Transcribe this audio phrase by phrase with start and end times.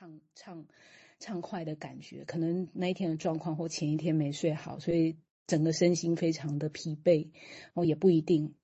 [0.00, 0.64] 畅畅
[1.18, 7.28] 畅快的感觉，可能那一天的状况或前一天没睡好，所以整个身心非常的疲惫，
[7.74, 8.54] 哦，也不一定，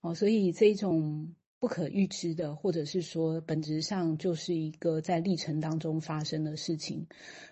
[0.00, 1.34] 哦，所以这种。
[1.58, 7.06] 不可预知的，或者是说本质上就是一个在历程当中发生的事情，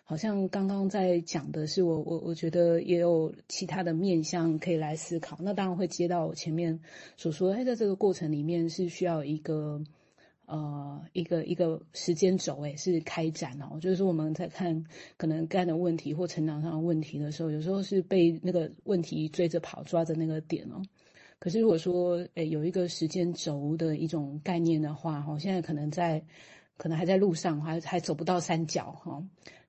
[0.05, 5.39] 好像刚刚在讲的是我我我觉得也有其他的面向可以来思考。
[5.41, 6.81] 那当然会接到我前面
[7.17, 9.83] 所说，哎，在这个过程里面是需要一个
[10.47, 13.79] 呃一个一个时间轴，哎，是开展哦。
[13.81, 14.85] 就是说我们在看
[15.17, 20.83] 可能干的问题或成长上的问题的时候，有时候是被那个问题追着跑，抓着那个点哦。
[21.39, 26.25] 可是如果说，诶，有一个时间轴的一种概念的话，哈，现在可能在，
[26.79, 29.23] 可能还在路上，还还走不到山脚，哈。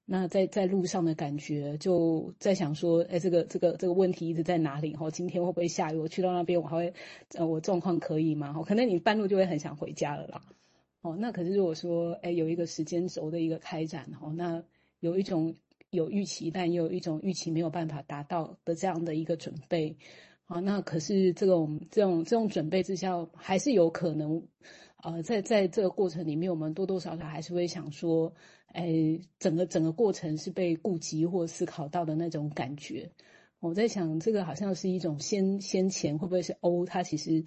[0.06, 4.96] 那在在路上的感觉，就在想说，诶，这个这个这个问题一直在哪里？
[4.96, 5.98] 哈，今天会不会下雨？
[5.98, 6.94] 我去到那边，我还会，
[7.34, 8.54] 呃，我状况可以吗？
[8.54, 10.44] 哈，可能你半路就会很想回家了啦。
[11.06, 14.64] 哦，那可是如果说，诶，有一个时间轴的一个开展，哦，那
[15.02, 15.54] 有一种
[15.92, 19.96] 有预期，但也有一种预期没有办法达到的这样的一个准备。
[20.46, 24.48] 好，那可是这种这种这种准备之下，还是有可能，
[25.04, 28.34] 呃，在在这个过程里面，我们多多少少还是会想说，
[28.70, 33.12] 哎，整个整个过程是被顾及或思考到的那种感觉。
[33.60, 36.84] 我在想，这个好像是一种先先前会不会是欧？
[36.84, 37.44] 它其实。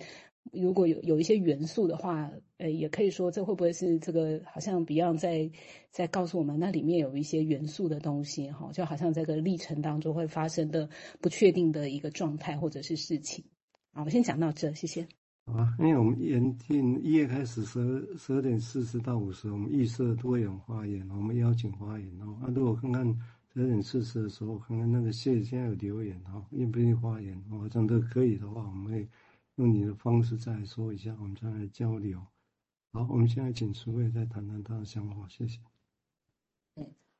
[0.53, 4.41] 如果有有一些元素的话，呃，也可以说这会不会是这个？
[4.45, 5.51] 好像 Beyond 在
[5.91, 10.89] 在告诉我们，那里面有一些元素的东西，哈，就好像这个历程当中会发生的
[11.21, 13.45] 不确定的一个状态或者是事情。
[13.93, 15.07] 好，我先讲到这，谢谢。
[15.47, 22.37] 好啊，因为我们原定一月开始十二十二点四十到五十，我们预设多元发言，我们邀请发言哦。
[22.43, 23.07] 那，如果看看
[23.53, 27.41] 十二点四十的时候，看看那个谢现在有留言哈，愿不愿意发言？
[27.51, 29.09] 哦，真的可以的话，我们会。
[29.59, 32.21] 用你的方式再说一下，我们再来交流。
[32.93, 35.59] 好，我们现在请书卫再谈谈他的想法，谢谢。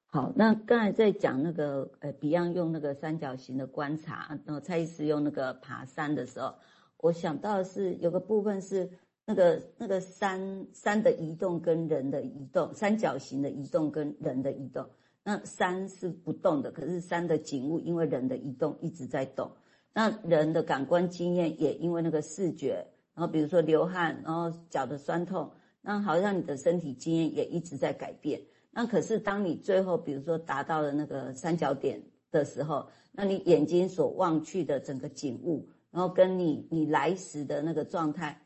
[0.07, 6.55] 好，那刚才在讲那个呃，Beyond 用那个三角形的观察，然后蔡医师用那个爬山的时候，
[6.99, 8.89] 我想到的是有个部分是
[9.27, 14.89] 那个那个山山的移动跟人的移动，三角形的移动跟人的移动。
[15.25, 19.51] 那山是不动的，可是山的景物因为人的移动一直在动。
[19.99, 22.87] 那人的感官经验也因为那个视觉，
[23.17, 25.51] 然后比如说流汗，然后脚的酸痛，
[25.81, 28.41] 那好像你的身体经验也一直在改变。
[28.71, 32.01] 那可是当你最后比如说达到了那个三角点
[32.31, 38.41] 的时候，那你眼睛所望去的整个景物，然后跟你你来时的那个状态，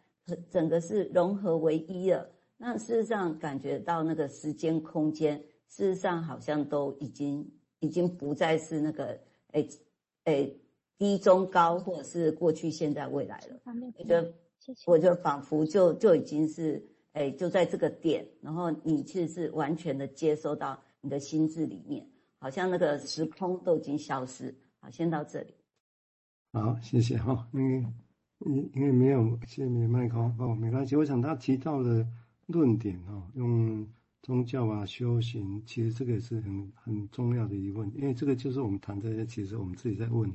[0.48, 2.26] 整个是融合为一了。
[2.56, 5.36] 那事实上感觉到那个时间空间，
[5.68, 7.46] 事实上好像都已经
[7.80, 9.20] 已经不再是那个
[9.52, 9.68] 诶
[10.24, 10.58] 诶。
[11.02, 13.60] 低中高，或者是过去、现在、未来了。
[13.64, 14.32] 我觉得，
[14.86, 16.80] 我就仿佛就就已经是，
[17.14, 22.08] 哎，就在这个点，然后你其实是完全的接收到你的心智里面，
[22.38, 24.54] 好像那个时空都已经消失。
[24.78, 25.52] 好，先到这里。
[26.52, 27.48] 好，谢谢哈。
[27.52, 27.84] 因为，
[28.46, 30.94] 因因为没有谢谢麦克哦，没关系。
[30.94, 32.06] 我想他提到的
[32.46, 33.84] 论点哦，用
[34.22, 40.32] 宗教啊、修行，其实这个也是很很重要的疑问，因为这个就是我们谈这些，其实我们自己在问。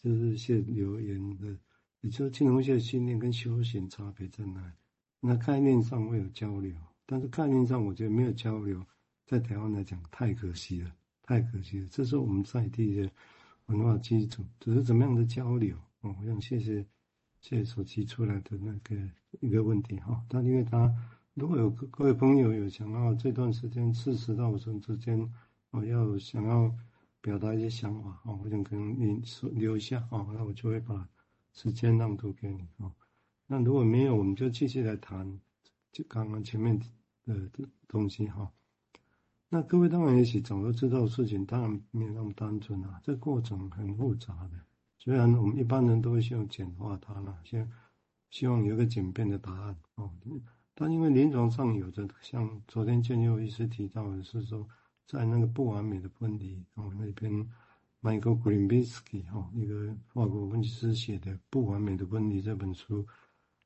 [0.00, 1.58] 就是写留言的，
[2.02, 4.72] 也就是金融学训练跟修行差别在哪里？
[5.20, 6.72] 那概念上会有交流，
[7.04, 8.80] 但是概念上我觉得没有交流，
[9.26, 11.88] 在台湾来讲太可惜了，太可惜了。
[11.90, 13.10] 这是我们在地的
[13.66, 15.76] 文化基础，只是怎么样的交流？
[16.02, 16.86] 哦，我想谢谢
[17.40, 18.96] 谢谢所提出来的那个
[19.40, 20.24] 一个问题哈。
[20.28, 20.94] 但因为他
[21.34, 25.28] 如果有各位朋友有想要这段时间四十到五十之间，
[25.70, 26.72] 我要想要。
[27.20, 31.08] 表达一些想法啊，我想跟你说留一下啊，那我就会把
[31.52, 32.92] 时间让渡给你啊。
[33.46, 35.40] 那如果没有，我们就继续来谈，
[35.90, 36.78] 就刚刚前面
[37.26, 37.50] 的
[37.88, 38.52] 东西哈。
[39.48, 44.60] 那各位当然也许早就知道事情，当然没有那么单纯啊，这过程很复杂的。
[44.98, 47.68] 虽然我们一般人都会希望简化它了，先
[48.30, 50.12] 希望有个简便的答案哦。
[50.74, 54.68] 但因为临床上有着像昨天建佑医师提到的是说。
[55.08, 57.32] 在那个不完美的分离哦，那边
[58.02, 63.06] ，Michael Greenbisky 哈，一个法国分析师写的《不完美的分离》这本书，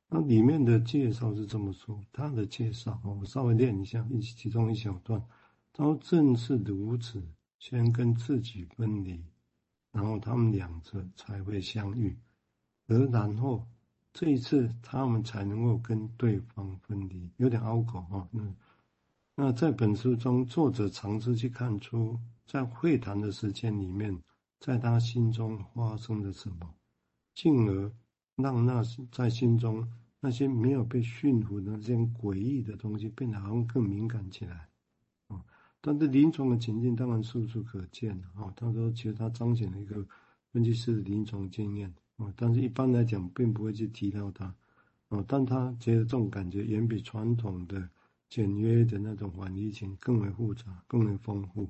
[0.08, 5.20] 那里面的介绍是这么说，他的介绍哦，我稍微念一下，一其中一小段，
[5.72, 7.20] 他说正是如此，
[7.58, 9.24] 先跟自己分离，
[9.90, 12.16] 然后他们两者才会相遇，
[12.86, 13.66] 而然后
[14.12, 18.40] 这一次他们才能够跟对方分离，有点拗口哈，那。
[19.34, 24.22] 那在本书中，作者尝试去看出，在会谈的时间里面，
[24.60, 26.74] 在他心中发生了什么，
[27.34, 27.90] 进而
[28.36, 29.90] 让那在心中
[30.20, 34.68] 那些没有被驯服的那些诡异的东西变得好像更敏感起来。
[35.28, 35.42] 啊，
[35.80, 38.52] 但是临床的情境当然处处可见啊。
[38.54, 40.06] 他说，其实他彰显了一个
[40.52, 44.54] 分析师的临床经验啊，但是一般来讲并不会去提到他
[45.08, 45.24] 啊。
[45.26, 47.88] 但他觉得这种感觉远比传统的
[48.32, 51.68] 简约的那种反移情更为复杂、更为丰富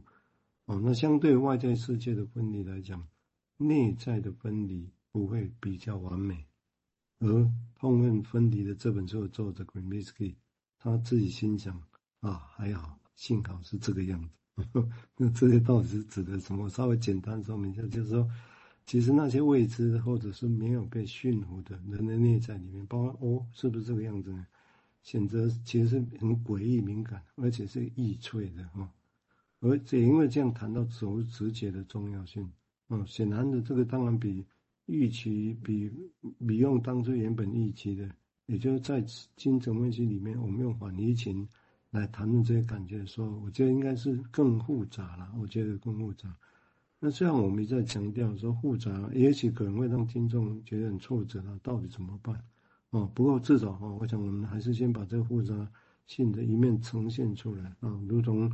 [0.67, 0.81] 哦。
[0.81, 3.05] 那相对外在世界的分离来讲，
[3.57, 6.47] 内在的分离不会比较完美。
[7.19, 10.37] 而痛恨分离的这本书的作者 Greenbisky
[10.79, 11.83] 他自己心想
[12.21, 14.31] 啊，还好，幸好是这个样子。
[15.19, 16.69] 那这些到底是指的什么？
[16.69, 18.31] 稍微简单说明一下，就是说，
[18.87, 24.47] 其实那些未知或者是没有被驯服的人的内在里面，包括哦，是不是这个样子呢？
[25.03, 28.91] 选择其实是很诡异、敏感，而且是易脆的哈。
[29.61, 32.51] 而且因为这样谈到走直觉的重要性，
[32.89, 34.45] 嗯，显然的，这个当然比
[34.87, 35.91] 预期比
[36.47, 38.09] 比用当初原本预期的，
[38.47, 39.01] 也就是在
[39.37, 41.49] 精神分析里面，我们用反移情
[41.91, 45.33] 来谈论这些感觉的时候，我觉得应该是更复杂了。
[45.39, 46.35] 我觉得更复杂。
[46.99, 52.43] 那虽然我们一再强调说复杂，也许可能会让听众觉得很挫折了，到底怎么办？
[52.93, 55.55] 哦，不过至少哈，我想我们还是先把这个复杂
[56.07, 58.53] 性的一面呈现出来啊，如同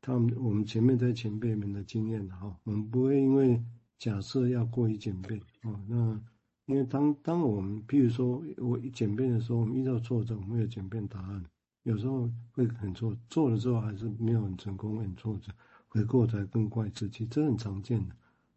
[0.00, 3.60] 他们我们前面在前辈们的经验哈，我们不会因为
[3.98, 6.20] 假设要过于简便啊，那
[6.66, 11.44] 因为当当我们譬如说我一简便的时候，我们遇到挫折，我们有简便答案，
[11.82, 15.52] 有时候会很错，做了之后还是没有很成功，很挫折，
[15.88, 18.14] 回过头更怪自己，这很常见的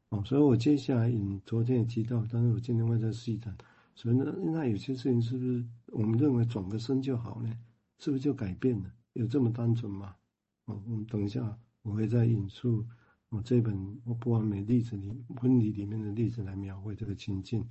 [0.10, 0.24] 啊。
[0.24, 3.58] 所以我接下来引昨天也提到，但是我今天会再细谈。
[3.96, 7.58] 所以呢，那有些事情是不是我们认为转个身就好呢？
[7.98, 8.92] 是不是就改变了？
[9.14, 10.16] 有这么单纯吗？
[10.66, 12.86] 哦，我们等一下我会再引述
[13.30, 17.66] 我这本我不完美例子里婚礼里面的例子来描绘这个情境。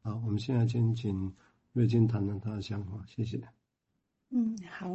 [0.00, 1.34] 好，我们现在先请
[1.72, 3.46] 瑞金谈谈他的想法，谢谢。
[4.30, 4.88] 嗯，好，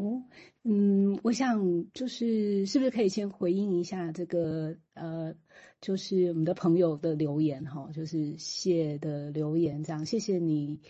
[0.64, 5.34] 嗯，我想就是是不是可以先回应一下这个呃，
[5.80, 10.82] 就是我们的朋友的留言哈，就是谢的留言这样，谢谢你，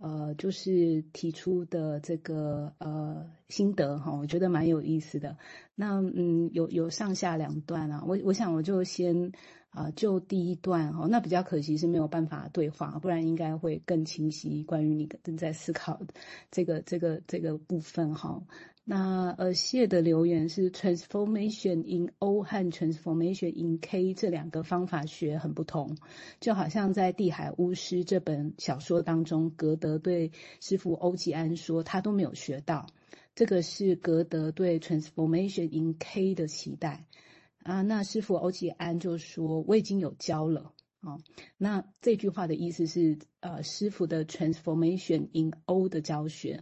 [0.00, 5.38] 呃，就是提出的这个呃心得哈，我觉得蛮有意思的。
[5.74, 9.32] 那嗯，有有上下两段啊，我我想我就先。
[9.74, 14.62] 啊，就第一段哈，那比较可惜是没有办法对话，不然应该会更清晰。
[14.62, 16.00] 关于你正在思考
[16.52, 18.40] 这个这个这个部分哈，
[18.84, 25.96] 那呃谢的留言是 transformation in O 和 transformation in K 这两个方法学很不同，
[26.38, 30.30] 就好像在《地海巫师》这本小说当中，格德对
[30.60, 32.86] 师父欧吉安说他都没有学到，
[33.34, 37.06] 这个是格德对 transformation in K 的期待。
[37.64, 41.16] 啊，那师傅欧吉安就说：“我已经有教了啊。”
[41.56, 46.60] 那这句话的意思是，呃，师傅的 transformation in O 的教学，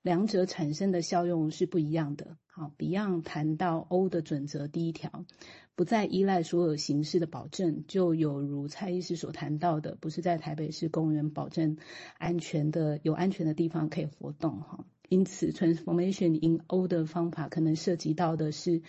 [0.00, 2.38] 两者产生的效用是不一样的。
[2.46, 5.26] 好，Beyond 谈到 O 的准则第一条，
[5.74, 11.76] 不再依赖所有形式的保证，就有如蔡医师所谈到的，不是在台北市公园保证
[12.16, 14.86] 安全的、有安全的地方可以活动哈。
[15.10, 18.80] 因此，transformation in O 的方法可能涉及到的是。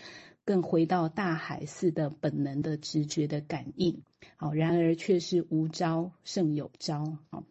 [0.50, 4.02] 更回到大海似的本能的直觉的感应，
[4.36, 7.44] 好，然而却是无招胜有招，好，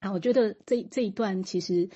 [0.00, 1.88] 啊，我觉得这这一段其实，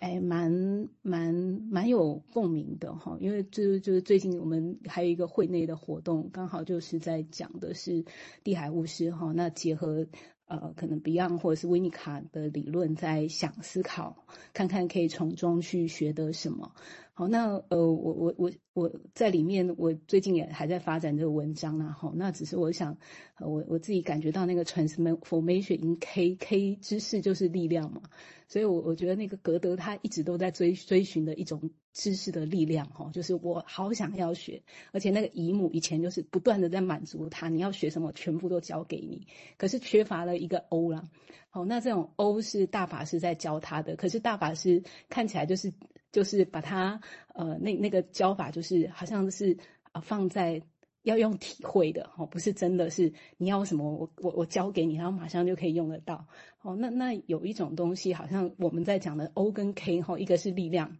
[0.00, 1.32] 哎，蛮蛮
[1.70, 8.04] 蛮有共鸣的哈，因为就就是最近我们还有一个会内的活动，刚好就是在讲的是
[8.42, 10.08] 地海巫师哈，那结合
[10.46, 16.74] 呃可能 Beyond 或者是维尼卡的理论，在想思考，看看可以从中去学得什么。
[17.18, 21.96] 好，那呃，我我我我在里面，我最近也还在发展这个文章啊。
[21.98, 22.98] 好，那只是我想，
[23.40, 28.02] 我我自己感觉到那个 transformation in K K 知识就是力量嘛，
[28.48, 41.02] 所以我我觉得那个格德他一直都在追追寻的一种知识的力量哈，就是我好想要学，而且那个姨母以前就是不断的在满足他，你要学什么全部都教给你，可是缺乏了一个 O 啦。
[41.48, 45.72] 好，那这种 O 是大法师在教他的，可是大法师看起来就是。
[46.12, 47.00] 就是把它，
[47.34, 49.56] 呃，那那个教法就是好像是
[49.92, 50.62] 啊，放在
[51.02, 56.26] 要用体会的哦，不是真的是你要什么，我我我教给你，然后马上就可以用得到。
[56.62, 60.96] 哦，那那有一种东西，好像我们在讲的 O 跟 K 哈，一个是力量，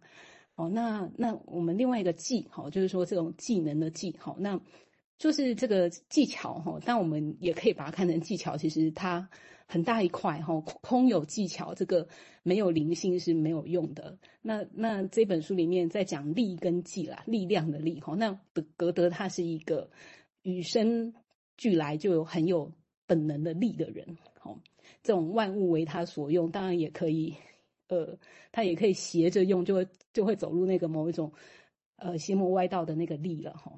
[0.55, 4.61] 哦，那那我们另外一个技哈，就是说这种技能的技哈，那
[5.17, 9.29] 就是这个技巧哈，但我们也可以把它看成技巧，其实它。
[9.69, 12.07] 很大一块哈，空有技巧，这个
[12.41, 14.17] 没有灵性是没有用的。
[14.41, 18.15] 那那这本书里面在讲力跟技啦，力量的力哈。
[18.15, 19.89] 那德格德他是一个
[20.41, 21.13] 与生
[21.57, 22.71] 俱来就有很有
[23.05, 24.57] 本能的力的人，好，
[25.03, 27.35] 这种万物为他所用，当然也可以，
[27.89, 28.17] 呃，
[28.53, 31.33] 他也可以斜着用，就会就会走入那个某一种
[31.97, 33.73] 呃邪魔歪道的那个力了哈。